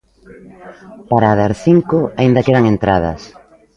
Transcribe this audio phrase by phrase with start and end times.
[1.09, 3.21] Para a das cinco aínda quedan entradas.